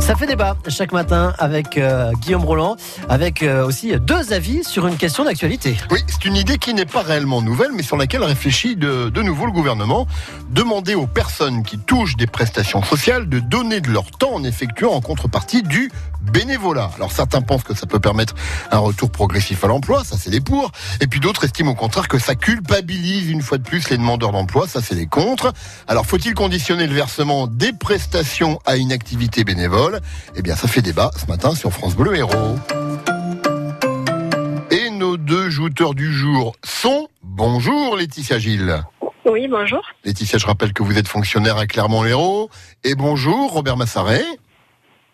Ça 0.00 0.16
fait 0.16 0.26
débat 0.26 0.56
chaque 0.68 0.92
matin 0.92 1.34
avec 1.38 1.76
euh, 1.76 2.12
Guillaume 2.22 2.44
Roland, 2.44 2.76
avec 3.10 3.42
euh, 3.42 3.66
aussi 3.66 3.92
deux 4.00 4.32
avis 4.32 4.64
sur 4.64 4.86
une 4.86 4.96
question 4.96 5.24
d'actualité. 5.24 5.76
Oui, 5.90 6.00
c'est 6.06 6.24
une 6.24 6.34
idée 6.36 6.56
qui 6.56 6.72
n'est 6.72 6.86
pas 6.86 7.02
réellement 7.02 7.42
nouvelle, 7.42 7.72
mais 7.74 7.82
sur 7.82 7.96
laquelle 7.96 8.22
réfléchit 8.22 8.74
de, 8.74 9.10
de 9.10 9.22
nouveau 9.22 9.44
le 9.44 9.52
gouvernement. 9.52 10.06
Demander 10.50 10.94
aux 10.94 11.06
personnes 11.06 11.62
qui 11.62 11.78
touchent 11.78 12.16
des 12.16 12.26
prestations 12.26 12.82
sociales 12.82 13.28
de 13.28 13.38
donner 13.38 13.80
de 13.80 13.90
leur 13.90 14.10
temps 14.10 14.32
en 14.32 14.44
effectuant 14.44 14.92
en 14.92 15.02
contrepartie 15.02 15.62
du 15.62 15.90
bénévolat. 16.32 16.90
Alors 16.96 17.12
certains 17.12 17.42
pensent 17.42 17.62
que 17.62 17.74
ça 17.74 17.86
peut 17.86 18.00
permettre 18.00 18.34
un 18.70 18.78
retour 18.78 19.10
progressif 19.10 19.62
à 19.64 19.68
l'emploi, 19.68 20.04
ça 20.04 20.16
c'est 20.18 20.30
les 20.30 20.40
pour, 20.40 20.72
et 21.00 21.06
puis 21.06 21.20
d'autres 21.20 21.44
estiment 21.44 21.72
au 21.72 21.74
contraire 21.74 22.08
que 22.08 22.18
ça 22.18 22.34
culpabilise 22.34 23.30
une 23.30 23.40
fois 23.40 23.58
de 23.58 23.62
plus 23.62 23.88
les 23.88 23.98
demandeurs 23.98 24.32
d'emploi, 24.32 24.66
ça 24.66 24.80
c'est 24.82 24.94
les 24.94 25.06
contre. 25.06 25.52
Alors 25.86 26.06
faut-il 26.06 26.34
conditionner 26.34 26.86
le 26.86 26.94
versement 26.94 27.46
des 27.46 27.72
prestations 27.72 28.58
à 28.66 28.76
une 28.76 28.92
activité 28.92 29.44
bénévole? 29.44 29.87
Eh 30.36 30.42
bien 30.42 30.56
ça 30.56 30.68
fait 30.68 30.82
débat 30.82 31.10
ce 31.16 31.26
matin 31.26 31.54
sur 31.54 31.72
France 31.72 31.96
Bleu 31.96 32.16
Héros. 32.16 32.56
Et 34.70 34.90
nos 34.90 35.16
deux 35.16 35.50
jouteurs 35.50 35.94
du 35.94 36.12
jour 36.12 36.54
sont 36.64 37.08
bonjour 37.22 37.96
Laetitia 37.96 38.38
Gilles. 38.38 38.82
Oui, 39.30 39.46
bonjour. 39.46 39.82
Laetitia, 40.04 40.38
je 40.38 40.46
rappelle 40.46 40.72
que 40.72 40.82
vous 40.82 40.96
êtes 40.96 41.08
fonctionnaire 41.08 41.58
à 41.58 41.66
Clermont-Lérault. 41.66 42.48
Et 42.82 42.94
bonjour 42.94 43.52
Robert 43.52 43.76
Massaret. 43.76 44.24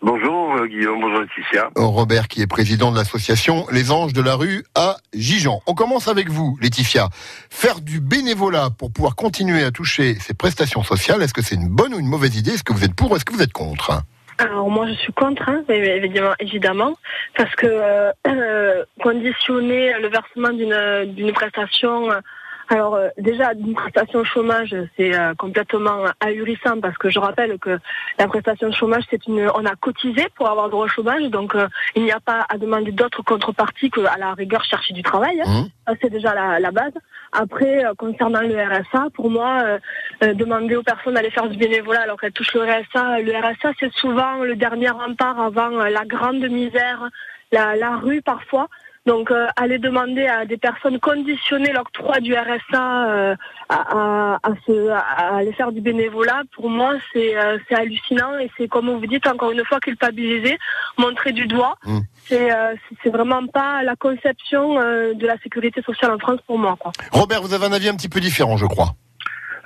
Bonjour 0.02 0.55
euh, 0.56 0.66
Guillaume, 0.66 1.00
bonjour 1.00 1.20
Laetitia. 1.20 1.70
Oh, 1.77 1.88
Robert 1.88 2.28
qui 2.28 2.42
est 2.42 2.47
président 2.47 2.92
de 2.92 2.97
l'association 2.97 3.66
Les 3.72 3.91
Anges 3.91 4.12
de 4.12 4.20
la 4.20 4.34
rue 4.34 4.64
à 4.75 4.98
Gijan. 5.14 5.61
On 5.66 5.75
commence 5.75 6.09
avec 6.09 6.28
vous, 6.28 6.56
Laetitia. 6.61 7.09
Faire 7.50 7.80
du 7.80 8.00
bénévolat 8.00 8.70
pour 8.70 8.92
pouvoir 8.92 9.16
continuer 9.16 9.64
à 9.64 9.70
toucher 9.70 10.16
ces 10.20 10.34
prestations 10.34 10.83
sociales, 10.83 11.22
est-ce 11.22 11.34
que 11.34 11.42
c'est 11.42 11.55
une 11.55 11.69
bonne 11.69 11.95
ou 11.95 11.98
une 11.98 12.09
mauvaise 12.09 12.36
idée? 12.36 12.52
Est-ce 12.52 12.64
que 12.64 12.72
vous 12.72 12.84
êtes 12.84 12.95
pour 12.95 13.12
ou 13.12 13.16
est-ce 13.16 13.25
que 13.25 13.33
vous 13.33 13.42
êtes 13.42 13.52
contre? 13.52 14.02
Alors 14.38 14.69
moi 14.69 14.87
je 14.87 14.95
suis 14.95 15.12
contre, 15.12 15.48
hein, 15.48 15.62
évidemment, 15.69 16.34
évidemment, 16.41 16.95
parce 17.36 17.55
que 17.55 17.67
euh, 17.67 18.12
euh, 18.27 18.84
conditionner 19.00 19.92
le 20.00 20.08
versement 20.08 20.50
d'une 20.50 21.33
prestation 21.33 22.11
euh, 22.11 22.20
alors 22.69 22.95
euh, 22.95 23.09
déjà, 23.19 23.53
une 23.53 23.75
prestation 23.75 24.25
chômage, 24.25 24.75
c'est 24.97 25.15
euh, 25.19 25.34
complètement 25.34 26.05
ahurissant 26.20 26.81
parce 26.81 26.97
que 26.97 27.11
je 27.11 27.19
rappelle 27.19 27.59
que 27.59 27.79
la 28.19 28.27
prestation 28.27 28.73
chômage, 28.73 29.05
c'est 29.11 29.27
une, 29.27 29.48
on 29.55 29.65
a 29.67 29.75
cotisé 29.77 30.27
pour 30.34 30.48
avoir 30.48 30.69
droit 30.70 30.87
au 30.87 30.89
chômage, 30.89 31.25
donc 31.25 31.55
euh, 31.55 31.69
il 31.95 32.05
n'y 32.05 32.12
a 32.12 32.20
pas 32.20 32.47
à 32.48 32.57
demander 32.59 32.92
d'autres 32.92 33.23
contreparties 33.23 33.91
qu'à 33.91 34.17
la 34.19 34.33
rigueur 34.35 34.65
chercher 34.65 34.95
du 34.95 35.03
travail. 35.03 35.41
hein. 35.42 35.62
Mmh. 35.62 35.67
Ça, 35.87 35.95
C'est 36.01 36.11
déjà 36.11 36.35
la, 36.35 36.59
la 36.59 36.70
base. 36.70 36.92
Après, 37.33 37.85
euh, 37.85 37.92
concernant 37.98 38.41
le 38.41 38.57
RSA, 38.57 39.09
pour 39.12 39.31
moi, 39.31 39.62
euh, 39.65 39.79
euh, 40.23 40.35
demander 40.35 40.77
aux 40.77 40.83
personnes 40.83 41.15
d'aller 41.15 41.31
faire 41.31 41.48
du 41.48 41.59
bénévolat 41.59 42.03
alors 42.03 42.19
qu'elles 42.19 42.33
touchent 42.33 42.55
le 42.55 42.62
RSA, 42.62 43.20
le 43.20 43.33
RSA, 43.33 43.73
c'est 43.79 43.92
souvent 43.92 44.37
le 44.42 44.57
dernier 44.57 44.89
rempart 44.91 45.39
avant 45.41 45.69
la 45.69 46.05
grande 46.05 46.48
misère, 46.48 47.09
la, 47.53 47.77
la 47.77 47.97
rue 47.97 48.23
parfois. 48.23 48.69
Donc, 49.06 49.30
euh, 49.30 49.47
aller 49.56 49.78
demander 49.78 50.27
à 50.27 50.47
des 50.47 50.56
personnes 50.56 50.98
conditionner 50.98 51.72
l'octroi 51.72 52.20
du 52.20 52.34
RSA 52.34 53.11
euh, 53.11 53.36
à, 53.69 53.74
à, 53.74 54.38
à, 54.42 54.50
se, 54.66 54.88
à 54.88 55.36
aller 55.36 55.52
faire 55.52 55.72
du 55.72 55.83
bénévolat, 55.83 56.42
pour 56.55 56.70
moi, 56.70 56.94
c'est 57.12 57.36
euh, 57.36 57.58
c'est 57.69 57.74
hallucinant 57.74 58.38
et 58.38 58.50
c'est, 58.56 58.66
comme 58.66 58.88
vous 58.88 59.06
dites, 59.06 59.27
encore 59.27 59.50
une 59.50 59.64
fois, 59.64 59.78
culpabiliser, 59.80 60.58
montrer 60.96 61.33
du 61.33 61.46
doigt. 61.46 61.77
Mm. 61.84 61.98
C'est 62.27 62.50
euh, 62.50 62.74
vraiment 63.05 63.46
pas 63.46 63.83
la 63.83 63.96
conception 63.96 64.80
euh, 64.80 65.12
de 65.12 65.27
la 65.27 65.36
sécurité 65.39 65.83
sociale 65.83 66.12
en 66.12 66.18
France 66.18 66.41
pour 66.46 66.58
moi. 66.58 66.77
Quoi. 66.78 66.92
Robert, 67.12 67.42
vous 67.42 67.52
avez 67.52 67.66
un 67.66 67.72
avis 67.72 67.89
un 67.89 67.96
petit 67.96 68.08
peu 68.08 68.20
différent, 68.20 68.56
je 68.56 68.66
crois. 68.66 68.94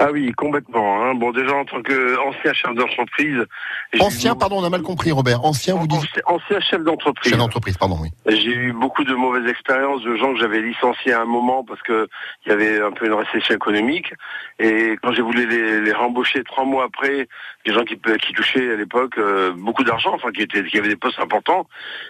Ah 0.01 0.09
oui, 0.13 0.33
complètement. 0.33 1.03
Hein. 1.03 1.15
Bon, 1.15 1.33
déjà 1.33 1.55
en 1.55 1.65
tant 1.65 1.83
qu'ancien 1.83 2.53
chef 2.53 2.75
d'entreprise. 2.75 3.45
Ancien, 4.01 4.35
eu- 4.35 4.39
pardon, 4.39 4.59
on 4.61 4.65
a 4.65 4.71
mal 4.71 4.83
compris, 4.83 5.11
Robert. 5.11 5.45
Ancien, 5.45 5.75
vous 5.75 5.87
dites 5.87 6.09
Ancien, 6.27 6.61
chef 6.61 6.83
d'entreprise. 6.83 7.31
chef 7.31 7.39
d'entreprise, 7.39 7.77
pardon, 7.77 7.97
oui. 8.01 8.09
J'ai 8.27 8.55
eu 8.55 8.73
beaucoup 8.73 9.05
de 9.05 9.15
mauvaises 9.15 9.49
expériences 9.49 10.03
de 10.03 10.17
gens 10.17 10.33
que 10.35 10.39
j'avais 10.41 10.61
licenciés 10.63 11.13
à 11.13 11.23
un 11.23 11.25
moment 11.25 11.65
parce 11.65 11.83
que 11.83 12.09
il 12.47 12.51
y 12.51 12.53
avait 12.53 12.81
un 12.81 12.93
peu 12.93 13.07
une 13.07 13.15
récession 13.15 13.55
économique. 13.55 14.13
Et 14.59 14.97
quand 15.03 15.13
j'ai 15.13 15.23
voulu 15.23 15.47
les, 15.49 15.81
les 15.81 15.93
rembaucher 15.93 16.45
trois 16.45 16.65
mois 16.65 16.85
après, 16.85 17.29
des 17.67 17.73
gens 17.73 17.85
qui, 17.85 17.99
touchaient 18.35 18.73
à 18.73 18.77
l'époque 18.77 19.19
euh, 19.19 19.53
beaucoup 19.57 19.85
d'argent, 19.85 20.13
enfin 20.15 20.31
qui 20.31 20.43
étaient 20.43 20.65
qui 20.65 20.79
avaient 20.79 20.89
des 20.89 20.97
postes 20.97 21.19
importants, 21.19 21.67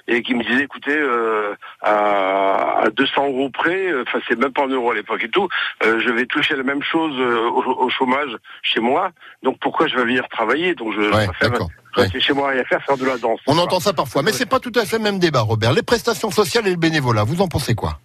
et 0.07 0.23
qui 0.23 0.35
me 0.35 0.45
disaient 0.45 0.65
écoutez, 0.65 0.97
euh, 0.97 1.55
à, 1.83 2.81
à 2.85 2.91
200 2.91 3.27
euros 3.29 3.51
près, 3.51 3.89
euh, 3.91 4.05
enfin 4.07 4.21
c'est 4.29 4.39
même 4.39 4.53
pas 4.53 4.63
en 4.63 4.69
euros 4.69 4.91
à 4.91 4.95
l'époque 4.95 5.23
et 5.25 5.29
tout, 5.29 5.49
euh, 5.85 6.01
je 6.01 6.11
vais 6.11 6.27
toucher 6.27 6.55
la 6.57 6.63
même 6.63 6.83
chose 6.83 7.15
euh, 7.19 7.49
au, 7.49 7.78
au 7.79 7.89
chômage 7.91 8.31
chez 8.63 8.81
moi. 8.81 9.11
Donc 9.43 9.59
pourquoi 9.61 9.87
je 9.87 9.97
vais 9.97 10.05
venir 10.05 10.27
travailler 10.29 10.75
Donc 10.75 10.93
je, 10.95 11.03
je 11.03 11.09
Ouais, 11.11 11.27
préfère 11.27 11.51
d'accord. 11.51 11.71
rester 11.95 12.21
chez 12.21 12.33
moi 12.33 12.51
rien 12.51 12.65
faire, 12.65 12.83
faire 12.85 12.97
de 12.97 13.05
la 13.07 13.17
danse. 13.19 13.41
On 13.47 13.53
Voilà. 13.53 13.63
entend 13.67 13.81
ça 13.81 13.93
parfois, 13.93 14.23
mais 14.23 14.33
c'est 14.33 14.47
pas 14.47 14.61
tout 14.61 14.73
à 14.75 14.85
fait 14.85 14.99
le 14.99 15.03
même 15.05 15.19
débat, 15.19 15.41
Robert. 15.41 15.73
Les 15.73 15.83
prestations 15.83 16.31
sociales 16.31 16.67
et 16.67 16.71
le 16.71 16.77
bénévolat, 16.77 17.25
vous 17.25 17.41
en 17.41 17.49
pensez 17.49 17.75
quoi? 17.75 17.99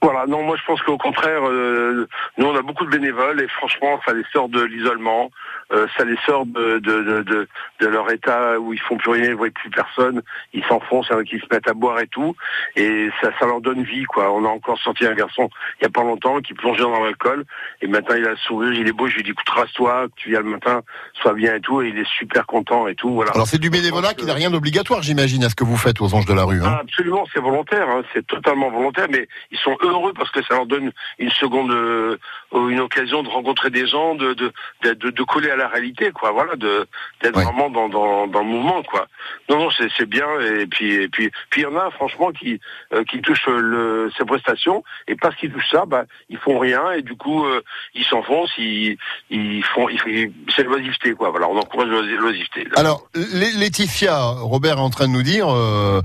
Voilà, 0.00 0.26
non, 0.26 0.44
moi 0.44 0.56
je 0.56 0.64
pense 0.64 0.80
qu'au 0.82 0.96
contraire, 0.96 1.44
euh, 1.44 2.06
nous 2.36 2.46
on 2.46 2.54
a 2.56 2.62
beaucoup 2.62 2.84
de 2.84 2.90
bénévoles 2.90 3.40
et 3.40 3.48
franchement, 3.48 3.98
ça 4.06 4.12
les 4.12 4.22
sort 4.32 4.48
de 4.48 4.62
l'isolement, 4.62 5.28
euh, 5.72 5.86
ça 5.96 6.04
les 6.04 6.16
sort 6.26 6.46
de, 6.46 6.78
de, 6.78 7.02
de, 7.22 7.48
de, 7.80 7.86
leur 7.86 8.10
état 8.10 8.58
où 8.58 8.72
ils 8.72 8.80
font 8.80 8.96
plus 8.96 9.10
rien, 9.10 9.24
ils 9.30 9.34
voient 9.34 9.50
plus 9.50 9.70
personne, 9.70 10.22
ils 10.52 10.64
s'enfoncent, 10.64 11.08
il 11.10 11.12
y 11.12 11.16
en 11.16 11.18
a 11.20 11.24
qui 11.24 11.38
se 11.38 11.44
mettent 11.50 11.68
à 11.68 11.74
boire 11.74 12.00
et 12.00 12.06
tout, 12.06 12.34
et 12.76 13.10
ça, 13.20 13.30
ça 13.38 13.46
leur 13.46 13.60
donne 13.60 13.82
vie, 13.82 14.04
quoi. 14.04 14.32
On 14.32 14.44
a 14.44 14.48
encore 14.48 14.78
sorti 14.78 15.06
un 15.06 15.14
garçon 15.14 15.48
il 15.80 15.84
y 15.84 15.86
a 15.86 15.90
pas 15.90 16.02
longtemps 16.02 16.40
qui 16.40 16.54
plongeait 16.54 16.82
dans 16.82 17.02
l'alcool, 17.04 17.44
et 17.82 17.86
maintenant 17.86 18.14
il 18.16 18.24
a 18.26 18.30
le 18.30 18.36
sourire, 18.36 18.72
il 18.72 18.88
est 18.88 18.92
beau, 18.92 19.08
je 19.08 19.16
lui 19.16 19.22
dis 19.22 19.30
écoute, 19.30 19.48
rase-toi, 19.48 20.06
que 20.08 20.12
tu 20.16 20.30
viens 20.30 20.40
le 20.40 20.48
matin, 20.50 20.82
sois 21.20 21.34
bien 21.34 21.54
et 21.56 21.60
tout, 21.60 21.82
et 21.82 21.88
il 21.88 21.98
est 21.98 22.08
super 22.18 22.46
content 22.46 22.86
et 22.88 22.94
tout, 22.94 23.10
voilà. 23.14 23.32
Alors 23.34 23.46
c'est 23.46 23.58
du 23.60 23.70
bénévolat 23.70 24.14
qui 24.14 24.24
n'a 24.24 24.34
rien 24.34 24.50
d'obligatoire, 24.50 25.02
j'imagine, 25.02 25.44
à 25.44 25.48
ce 25.50 25.54
que 25.54 25.64
vous 25.64 25.76
faites 25.76 26.00
aux 26.00 26.14
Anges 26.14 26.26
de 26.26 26.34
la 26.34 26.44
rue. 26.44 26.60
Hein 26.62 26.76
Ah, 26.78 26.80
absolument, 26.82 27.26
c'est 27.34 27.40
volontaire, 27.40 27.88
hein, 27.88 28.02
c'est 28.14 28.26
totalement 28.26 28.70
volontaire, 28.70 29.06
mais 29.10 29.28
ils 29.50 29.58
sont 29.58 29.76
heureux 29.82 30.12
parce 30.14 30.30
que 30.30 30.42
ça 30.42 30.54
leur 30.54 30.66
donne 30.66 30.92
une 31.18 31.30
seconde, 31.30 31.70
euh, 31.72 32.16
une 32.52 32.80
occasion 32.80 33.22
de 33.22 33.28
rencontrer 33.28 33.70
des 33.70 33.86
gens, 33.86 34.14
de 34.14 34.28
de, 34.34 34.52
de, 34.84 34.92
de- 34.94 35.10
de 35.10 35.22
coller 35.22 35.50
à 35.50 35.56
la 35.58 35.68
réalité, 35.68 36.10
quoi. 36.12 36.32
Voilà, 36.32 36.56
de 36.56 36.86
d'être 37.22 37.36
Ouais. 37.36 37.44
vraiment 37.44 37.68
dans, 37.70 37.88
dans, 37.88 38.26
dans 38.26 38.40
le 38.40 38.46
mouvement, 38.46 38.82
quoi. 38.84 39.06
Non, 39.50 39.58
non, 39.58 39.68
c'est 39.76 39.88
c'est 39.96 40.06
bien, 40.08 40.26
et 40.40 40.66
puis 40.66 40.94
et 40.94 41.08
puis 41.08 41.30
puis 41.50 41.60
il 41.62 41.64
y 41.64 41.66
en 41.66 41.76
a 41.76 41.90
franchement 41.90 42.30
qui 42.32 42.60
euh, 42.94 43.04
qui 43.04 43.20
touchent 43.20 43.46
le, 43.48 44.10
ces 44.16 44.24
prestations 44.24 44.82
et 45.08 45.16
parce 45.16 45.34
qu'ils 45.36 45.52
touchent 45.52 45.70
ça, 45.70 45.84
bah 45.86 46.04
ils 46.30 46.38
font 46.38 46.58
rien 46.58 46.92
et 46.92 47.02
du 47.02 47.14
coup 47.16 47.44
euh, 47.44 47.60
ils 47.94 48.04
s'enfoncent, 48.04 48.56
ils 48.58 48.96
ils 49.30 49.62
font, 49.64 49.88
ils, 49.88 50.00
ils- 50.06 50.32
c'est 50.56 50.62
l'oisiveté, 50.62 51.12
quoi. 51.14 51.30
Voilà, 51.30 51.48
on 51.48 51.58
encourage 51.58 51.88
l'oisi- 51.88 52.16
l'oisiveté. 52.16 52.66
Alors, 52.76 53.02
Laetitia, 53.14 54.16
Robert 54.40 54.76
est 54.78 54.80
en 54.80 54.90
train 54.90 55.06
de 55.06 55.12
nous 55.12 55.22
dire 55.22 55.48
euh, 55.48 56.00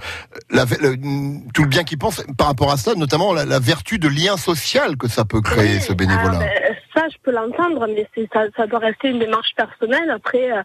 la- 0.50 0.66
le- 0.66 0.96
tout 1.54 1.64
le 1.64 1.68
bien 1.70 1.84
qu'il 1.84 1.98
pense 1.98 2.24
par 2.38 2.48
rapport 2.48 2.72
à 2.72 2.78
ça, 2.78 2.94
notamment 2.96 3.34
la, 3.34 3.46
la 3.46 3.60
vertu 3.60 4.00
de 4.00 4.08
lien 4.08 4.38
social 4.38 4.98
que 4.98 5.08
ça 5.08 5.26
peut 5.26 5.42
créer, 5.42 5.76
Oui, 5.76 5.82
ce 5.82 5.94
bénévolat. 5.94 6.40
ah, 6.42 6.46
ben, 6.46 6.73
je 7.10 7.18
peux 7.22 7.32
l'entendre, 7.32 7.88
mais 7.88 8.08
ça, 8.34 8.68
doit 8.68 8.80
rester 8.80 9.10
une 9.10 9.20
démarche 9.20 9.54
personnelle. 9.56 10.10
Après, 10.10 10.52
euh, 10.52 10.62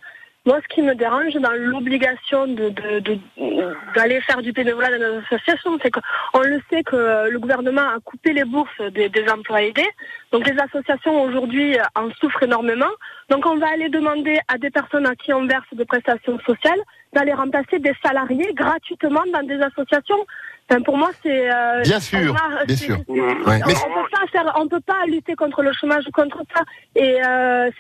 moi, 0.47 0.59
ce 0.63 0.75
qui 0.75 0.83
me 0.83 0.95
dérange 0.95 1.35
dans 1.35 1.53
l'obligation 1.53 2.47
d'aller 2.47 4.21
faire 4.23 4.41
du 4.41 4.53
bénévolat 4.53 4.99
dans 4.99 5.15
nos 5.15 5.21
associations, 5.21 5.79
c'est 5.83 5.91
qu'on 5.91 6.41
le 6.41 6.61
sait 6.71 6.83
que 6.83 7.29
le 7.29 7.39
gouvernement 7.39 7.83
a 7.83 7.99
coupé 8.03 8.33
les 8.33 8.45
bourses 8.45 8.81
des, 8.93 9.09
des 9.09 9.29
emplois 9.29 9.63
aidés. 9.63 9.91
Donc, 10.33 10.47
les 10.49 10.59
associations 10.59 11.23
aujourd'hui 11.23 11.77
en 11.95 12.11
souffrent 12.21 12.45
énormément. 12.45 12.91
Donc, 13.29 13.45
on 13.47 13.57
va 13.57 13.69
aller 13.69 13.89
demander 13.89 14.39
à 14.49 14.57
des 14.59 14.71
personnes 14.71 15.07
à 15.07 15.15
qui 15.15 15.33
on 15.33 15.47
verse 15.47 15.67
des 15.73 15.85
prestations 15.85 16.39
sociales 16.41 16.81
d'aller 17.13 17.33
remplacer 17.33 17.79
des 17.79 17.93
salariés 18.05 18.53
gratuitement 18.55 19.23
dans 19.33 19.43
des 19.47 19.61
associations. 19.61 20.27
Enfin, 20.71 20.83
pour 20.83 20.99
moi, 20.99 21.09
c'est 21.23 21.51
euh, 21.51 21.81
Bien 21.83 21.99
sûr, 21.99 22.37
a- 22.37 22.67
bien 22.67 22.77
c'est- 22.77 22.85
sûr. 22.85 22.99
Ouais. 23.09 23.25
On 23.65 24.03
peut 24.03 24.11
pas 24.13 24.27
faire, 24.31 24.53
on 24.57 24.69
peut 24.69 24.83
pas 24.87 25.07
lutter 25.07 25.35
contre 25.35 25.63
le 25.63 25.73
chômage 25.73 26.05
ou 26.07 26.11
contre 26.11 26.43
ça. 26.55 26.63
Et 26.95 27.17
euh, 27.25 27.71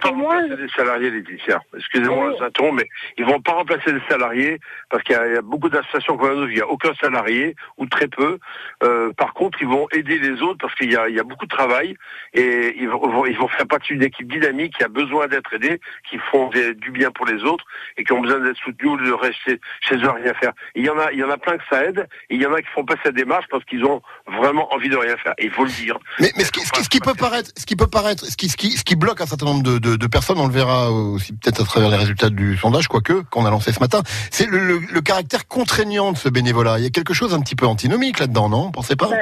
pour 0.00 0.14
moi, 0.14 0.42
les 0.42 0.68
salariés, 0.68 1.10
Laetitia. 1.10 1.60
Excusez-moi, 1.76 2.28
Oui. 2.30 2.36
ça 2.38 2.52
tombe, 2.52 2.76
mais 2.76 2.88
ils 3.16 3.24
vont 3.24 3.40
pas 3.40 3.54
remplacer 3.54 3.90
les 3.92 4.00
salariés 4.08 4.60
parce 4.88 5.02
qu'il 5.02 5.16
y, 5.16 5.18
a- 5.18 5.26
il 5.26 5.34
y 5.34 5.36
a 5.36 5.42
beaucoup 5.42 5.68
d'associations 5.68 6.16
comme 6.16 6.28
la 6.28 6.34
nôtre, 6.36 6.50
il 6.52 6.54
n'y 6.54 6.60
a 6.60 6.68
aucun 6.68 6.94
salarié 7.02 7.56
ou 7.76 7.86
très 7.86 8.06
peu. 8.06 8.38
Euh, 8.84 9.12
par 9.14 9.34
contre, 9.34 9.60
ils 9.60 9.66
vont 9.66 9.88
aider 9.92 10.20
les 10.20 10.40
autres 10.40 10.58
parce 10.60 10.76
qu'il 10.76 10.92
y 10.92 10.96
a, 10.96 11.08
il 11.08 11.16
y 11.16 11.20
a 11.20 11.24
beaucoup 11.24 11.46
de 11.46 11.50
travail 11.56 11.96
et 12.34 12.72
ils 12.78 12.88
vont, 12.88 13.00
vont- 13.00 13.26
ils 13.26 13.36
vont 13.36 13.48
faire 13.48 13.66
partie 13.66 13.94
d'une 13.94 14.04
équipe 14.04 14.30
dynamique 14.32 14.76
qui 14.78 14.84
a 14.88 14.90
besoin 15.04 15.28
d'être 15.28 15.52
aidée, 15.54 15.80
qui 16.08 16.18
font 16.30 16.48
des- 16.50 16.74
du 16.74 16.90
bien 16.90 17.10
pour 17.10 17.26
les 17.26 17.42
autres 17.44 17.64
et 17.96 18.04
qui 18.04 18.12
ont 18.12 18.20
besoin 18.20 18.40
d'être 18.40 18.56
soutenus 18.64 18.92
ou 18.92 18.96
de 18.96 19.12
rester 19.12 19.60
chez 19.80 19.96
eux 19.96 20.08
à 20.08 20.12
rien 20.14 20.34
faire. 20.34 20.52
Il 20.74 20.84
y 20.84 20.90
en 20.90 20.98
a, 20.98 21.12
il 21.12 21.18
y 21.18 21.24
en 21.24 21.30
a 21.30 21.36
plein 21.38 21.56
que 21.58 21.64
ça 21.70 21.84
aide 21.84 22.06
et 22.30 22.34
il 22.34 22.42
y 22.42 22.46
en 22.46 22.52
a 22.54 22.60
qui 22.62 22.68
font 22.74 22.84
pas 22.84 22.94
cette 23.04 23.14
démarche 23.14 23.46
parce 23.50 23.64
qu'ils 23.64 23.84
ont 23.84 24.00
vraiment 24.26 24.72
envie 24.74 24.88
de 24.88 24.96
rien 24.96 25.16
faire. 25.18 25.34
Il 25.38 25.50
faut 25.50 25.64
le 25.64 25.70
dire. 25.70 25.96
Mais, 26.20 26.30
mais 26.36 26.44
ce, 26.44 26.52
qui, 26.52 26.60
ce 26.60 26.72
qui- 26.72 26.82
ce 26.84 26.88
qui 26.88 27.00
peut 27.00 27.14
paraître, 27.14 27.50
ce 27.56 27.66
qui 27.66 27.76
peut 27.76 27.86
paraître, 27.86 28.24
ce 28.24 28.36
qui, 28.36 28.48
ce 28.48 28.56
qui, 28.56 28.70
ce 28.72 28.84
qui 28.84 28.96
bloque 28.96 29.20
un 29.20 29.26
certain 29.26 29.46
nombre 29.46 29.62
de, 29.62 29.78
de- 29.78 29.96
de 29.96 30.06
personnes, 30.06 30.38
on 30.38 30.46
le 30.46 30.52
verra 30.52 30.90
aussi 30.90 31.32
peut-être 31.32 31.62
à 31.62 31.64
travers 31.64 31.90
les 31.90 31.96
résultats 31.96 32.30
du 32.30 32.56
sondage, 32.56 32.88
quoique 32.88 33.22
qu'on 33.30 33.44
a 33.46 33.50
lancé 33.50 33.72
ce 33.72 33.80
matin, 33.80 34.02
c'est 34.30 34.46
le, 34.46 34.58
le- 34.58 34.80
le 34.90 35.00
caractère 35.00 35.46
contraignant 35.46 36.12
de 36.12 36.16
ce 36.16 36.28
bénévolat. 36.28 36.78
Il 36.78 36.84
y 36.84 36.86
a 36.86 36.90
quelque 36.90 37.14
chose 37.14 37.34
un 37.34 37.40
petit 37.40 37.56
peu 37.56 37.66
antinomique 37.66 38.18
là-dedans, 38.18 38.48
non? 38.48 38.62
Vous 38.66 38.70
Pensez 38.72 38.96
pas? 38.96 39.08
Ben, 39.08 39.18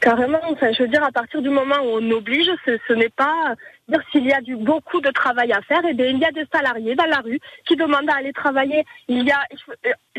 Carrément, 0.00 0.40
enfin, 0.50 0.72
je 0.72 0.82
veux 0.82 0.88
dire, 0.88 1.04
à 1.04 1.12
partir 1.12 1.40
du 1.42 1.50
moment 1.50 1.76
où 1.84 1.98
on 2.00 2.10
oblige, 2.10 2.50
ce, 2.64 2.78
ce 2.88 2.92
n'est 2.92 3.08
pas 3.10 3.54
dire 3.88 4.00
s'il 4.10 4.24
y 4.26 4.32
a 4.32 4.40
du 4.40 4.56
beaucoup 4.56 5.00
de 5.02 5.10
travail 5.10 5.52
à 5.52 5.60
faire, 5.60 5.84
et 5.84 5.92
bien 5.92 6.06
il 6.06 6.18
y 6.18 6.24
a 6.24 6.30
des 6.32 6.46
salariés 6.50 6.94
dans 6.94 7.04
la 7.04 7.18
rue 7.18 7.38
qui 7.66 7.76
demandent 7.76 8.08
à 8.08 8.16
aller 8.16 8.32
travailler. 8.32 8.84
Il 9.08 9.24
y 9.26 9.30
a, 9.30 9.40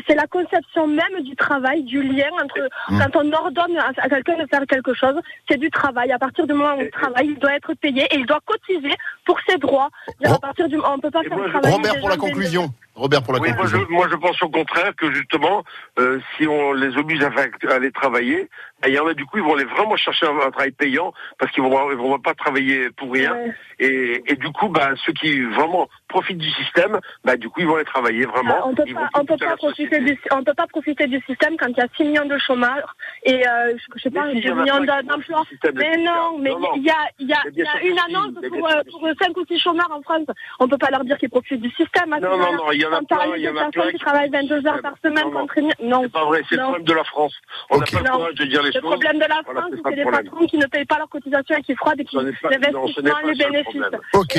c'est 0.06 0.14
la 0.14 0.26
conception 0.28 0.86
même 0.86 1.20
du 1.22 1.34
travail, 1.34 1.82
du 1.82 2.02
lien 2.02 2.28
entre 2.42 2.68
Mmh. 2.88 2.98
quand 3.00 3.16
on 3.24 3.32
ordonne 3.32 3.76
à, 3.78 3.90
à 3.96 4.08
quelqu'un 4.08 4.38
de 4.38 4.46
faire 4.48 4.64
quelque 4.68 4.94
chose, 4.94 5.20
c'est 5.48 5.58
du 5.58 5.70
travail. 5.70 6.12
À 6.12 6.18
partir 6.18 6.46
du 6.46 6.52
moment 6.52 6.76
où 6.76 6.80
il 6.82 6.90
travaille, 6.90 7.26
il 7.26 7.38
doit 7.38 7.54
être 7.56 7.74
payé 7.74 8.02
et 8.12 8.16
il 8.16 8.26
doit 8.26 8.40
cotiser 8.46 8.94
pour 9.24 9.38
ses 9.48 9.56
droits. 9.58 9.88
Dire, 10.20 10.34
à 10.34 10.38
partir 10.38 10.68
du, 10.68 10.76
on 10.78 10.98
peut 10.98 11.10
pas 11.10 11.22
faire 11.22 11.36
moi, 11.36 11.46
Robert 11.64 11.98
pour 12.00 12.08
la 12.08 12.16
conclusion. 12.16 12.68
Robert 12.94 13.22
pour 13.22 13.34
la 13.34 13.40
Oui, 13.40 13.48
moi 13.56 13.66
je, 13.66 13.76
conclusion. 13.76 13.96
moi 13.96 14.06
je 14.10 14.16
pense 14.16 14.40
au 14.42 14.48
contraire 14.48 14.92
que 14.96 15.12
justement, 15.12 15.64
euh, 15.98 16.20
si 16.36 16.46
on 16.46 16.72
les 16.72 16.96
oblige 16.96 17.22
à 17.22 17.30
aller 17.74 17.90
travailler, 17.92 18.48
ben, 18.82 18.88
il 18.88 18.94
y 18.94 18.98
en 18.98 19.06
a 19.06 19.14
du 19.14 19.24
coup, 19.24 19.38
ils 19.38 19.42
vont 19.42 19.54
aller 19.54 19.64
vraiment 19.64 19.96
chercher 19.96 20.26
un, 20.26 20.36
un 20.46 20.50
travail 20.50 20.70
payant 20.72 21.12
parce 21.38 21.50
qu'ils 21.52 21.62
vont, 21.62 21.90
ils 21.90 21.96
vont 21.96 22.18
pas 22.18 22.34
travailler 22.34 22.90
pour 22.90 23.12
rien. 23.12 23.32
Ouais. 23.34 23.54
Et, 23.78 24.22
et 24.26 24.36
du 24.36 24.48
coup, 24.52 24.68
bah, 24.68 24.90
ceux 25.04 25.12
qui 25.12 25.40
vraiment 25.42 25.88
profitent 26.08 26.38
du 26.38 26.50
système, 26.50 26.98
bah, 27.24 27.36
du 27.36 27.48
coup, 27.48 27.60
ils 27.60 27.66
vont 27.66 27.76
aller 27.76 27.84
travailler 27.84 28.26
vraiment. 28.26 28.56
Ah, 28.58 28.66
on 28.66 28.74
peut 28.74 28.84
Ils 28.86 28.94
pas, 28.94 29.00
vont 29.00 29.08
on 29.20 29.24
peut 29.24 29.36
pas 29.38 29.56
profiter 29.56 29.98
du, 30.00 30.18
on 30.30 30.44
peut 30.44 30.54
pas 30.54 30.66
profiter 30.66 31.06
du 31.06 31.20
système 31.26 31.56
quand 31.58 31.68
il 31.68 31.76
y 31.76 31.80
a 31.80 31.86
6 31.96 32.04
millions 32.04 32.26
de 32.26 32.38
chômeurs 32.38 32.94
et 33.24 33.46
euh, 33.46 33.76
je, 33.76 33.84
je 33.96 34.02
sais 34.02 34.10
pas, 34.10 34.26
Mais 34.26 34.34
si, 34.34 34.40
2 34.42 34.48
il 34.48 34.48
y 34.48 34.52
en 34.52 34.58
a 34.58 34.62
millions 34.62 34.84
d'emplois. 34.84 35.36
profitent 35.36 35.48
du 35.48 35.54
système, 35.54 35.74
Mais 35.76 35.96
non, 35.96 36.38
mais 36.38 36.52
il 36.76 36.82
y 36.84 36.90
a, 36.90 36.94
il 37.18 37.28
y 37.28 37.32
a, 37.32 37.38
Mais 37.44 37.50
il 37.52 37.58
y 37.58 37.62
bien 37.62 37.72
a 37.72 37.78
sûr 37.78 37.90
une 37.90 37.98
annonce 37.98 38.34
pour, 38.48 38.68
euh, 38.68 38.82
que 38.82 38.90
pour 38.90 39.08
5 39.22 39.36
ou 39.36 39.44
6 39.46 39.58
chômeurs 39.58 39.90
en 39.90 40.02
France. 40.02 40.26
On 40.60 40.68
peut 40.68 40.78
pas 40.78 40.90
leur 40.90 41.04
dire 41.04 41.16
qu'ils 41.18 41.30
profitent 41.30 41.60
du 41.62 41.70
système. 41.70 42.12
à 42.12 42.16
ce 42.18 42.22
Non, 42.22 42.36
non, 42.36 42.52
non, 42.52 42.72
il 42.72 42.80
y 42.80 42.86
en 42.86 42.92
a 42.92 43.02
plein, 43.02 43.36
il 43.36 43.42
y 43.42 43.48
en 43.48 43.56
a 43.56 43.70
plein 43.70 43.90
qui 43.90 43.98
travaillent 43.98 44.30
profitent 44.30 44.50
22 44.50 44.60
du 44.60 44.68
heures 44.68 44.82
par 44.82 44.94
semaine 45.02 45.30
Non, 45.30 45.46
non. 45.82 46.02
C'est 46.02 46.12
pas 46.12 46.24
vrai, 46.24 46.42
c'est 46.48 46.56
le 46.56 46.62
problème 46.62 46.84
de 46.84 46.92
la 46.92 47.04
France. 47.04 47.34
On 47.70 47.78
n'a 47.78 47.86
pas 47.86 48.00
le 48.00 48.10
courage 48.10 48.34
de 48.34 48.44
dire 48.44 48.62
les 48.66 48.72
Le 48.72 48.80
choses. 48.80 48.90
problème 48.90 49.16
de 49.18 49.24
la 49.28 49.40
Voilà, 49.44 49.60
France, 49.62 49.72
c'est 49.84 49.96
les 49.96 50.04
patrons 50.04 50.46
qui 50.46 50.58
ne 50.58 50.66
payent 50.66 50.84
pas 50.84 50.98
leurs 50.98 51.08
cotisations 51.08 51.56
et 51.56 51.62
qui 51.62 51.74
fraudent 51.74 52.00
et 52.00 52.04
qui 52.04 52.16
n'est 52.16 52.32
pas- 52.32 52.48
non, 52.72 52.86
les 52.86 53.32
le 53.32 53.38
bénéfices. 53.38 53.82
Ok. 54.14 54.38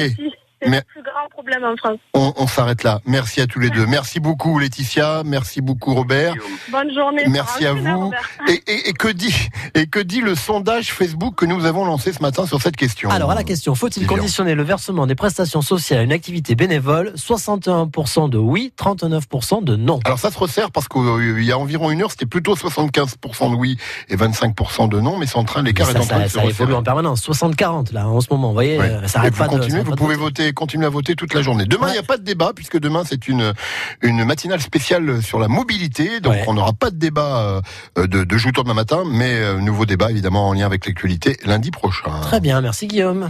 C'est 0.62 0.70
Mais- 0.70 0.78
le 0.78 0.84
plus 0.86 1.04
grand 1.04 1.30
problème 1.30 1.64
en 1.64 1.76
France. 1.78 2.00
On, 2.16 2.34
on 2.36 2.48
s'arrête 2.48 2.84
là. 2.84 3.00
Merci 3.06 3.42
à 3.42 3.48
tous 3.48 3.60
les 3.60 3.70
deux. 3.70 3.86
Merci 3.86 4.20
beaucoup 4.20 4.58
Laetitia. 4.58 5.22
Merci 5.26 5.62
beaucoup 5.62 5.94
Robert. 5.94 6.34
Bonne 6.72 6.92
journée. 6.94 7.24
Merci 7.28 7.66
à 7.66 7.74
vous. 7.74 8.12
Et, 8.48 8.64
et- 8.68 8.90
et 8.90 8.94
que 8.94 9.08
dit 9.08 9.50
et 9.76 9.86
que 9.88 10.00
dit 10.00 10.22
le 10.22 10.34
sondage 10.36 10.92
Facebook 10.94 11.36
que 11.36 11.46
nous 11.46 11.66
avons 11.66 11.86
lancé 11.86 12.12
ce 12.12 12.22
matin 12.22 12.46
sur 12.48 12.62
cette 12.62 12.76
question 12.76 13.10
Alors 13.12 13.30
à 13.32 13.36
la 13.36 13.44
question, 13.44 13.76
faut-il 13.76 14.08
conditionner 14.08 14.56
le 14.56 14.64
versement 14.64 15.06
des 15.06 15.16
prestations 15.16 15.62
sociales 15.62 16.00
à 16.00 16.04
une 16.04 16.12
activité 16.12 16.56
bénévole? 16.56 17.14
61% 17.16 18.30
de 18.30 18.38
oui, 18.38 18.74
39% 18.78 19.64
de 19.64 19.76
non. 19.76 20.00
Alors 20.06 20.20
ça 20.20 20.32
se 20.32 20.38
resserre 20.40 20.72
parce 20.72 20.88
qu'il 20.88 21.44
y 21.44 21.52
a 21.52 21.58
environ 21.58 21.92
une 21.92 22.02
heure, 22.02 22.12
c'était 22.12 22.26
plutôt 22.26 22.56
75% 22.56 23.52
de 23.52 23.56
oui 23.56 23.78
et 24.10 24.16
25% 24.16 24.90
de 24.90 25.00
non, 25.00 25.18
mais 25.18 25.26
c'est 25.28 25.38
en 25.38 25.44
train, 25.44 25.62
l'écart 25.62 25.90
est 25.90 25.94
ça, 25.94 26.00
en 26.02 26.06
train 26.06 26.18
ça, 26.18 26.24
de 26.24 26.30
se 26.30 26.34
ça 26.40 26.46
évolue 26.46 26.74
en 26.74 26.84
permanence. 26.84 27.22
60-40 27.28 27.94
là 27.94 28.08
en 28.08 28.22
ce 28.22 28.28
moment. 28.32 28.48
Vous 28.50 28.54
voyez, 28.54 28.78
Ouais. 28.80 28.90
euh, 28.90 29.08
ça 29.08 29.20
Et 29.20 29.22
arrête 29.22 29.34
vous 29.34 29.40
pas 29.40 29.48
de. 29.48 29.58
continuez, 29.58 29.78
ça 29.80 29.84
vous 29.84 29.96
pouvez 29.96 30.16
pas 30.18 30.24
voter, 30.48 30.54
continuer 30.54 30.86
à 30.86 30.90
voter 30.90 31.16
toute 31.16 31.34
la 31.34 31.42
journée. 31.42 31.66
Demain, 31.66 31.88
il 31.88 31.90
Ouais. 31.90 31.94
n'y 31.94 32.00
a 32.00 32.04
pas 32.04 32.18
de 32.18 32.24
débat 32.24 32.52
puisque 32.56 32.80
demain 32.80 33.04
c'est 33.06 33.28
une 33.28 33.54
une 34.02 34.24
matinale 34.26 34.62
spéciale 34.62 35.22
sur 35.22 35.40
la 35.40 35.48
mobilité, 35.48 36.20
donc 36.20 36.34
Ouais. 36.34 36.44
on 36.48 36.54
n'aura 36.54 36.74
pas 36.74 36.90
de 36.92 36.98
débat 36.98 37.62
euh, 37.98 38.08
de, 38.08 38.24
de 38.24 38.38
joue 38.38 38.52
demain 38.52 38.74
matin, 38.74 39.04
mais 39.06 39.34
euh, 39.36 39.60
nouveau 39.60 39.86
débat 39.86 40.12
évidemment 40.12 40.48
en 40.50 40.54
lien 40.54 40.66
avec 40.66 40.86
l'actualité 40.86 41.38
lundi 41.46 41.72
prochain. 41.72 42.12
Très 42.22 42.40
bien, 42.40 42.62
merci 42.62 42.88
Guillaume. 42.88 43.30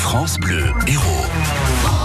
France 0.00 0.38
Bleu 0.38 0.64
Héros. 0.86 2.03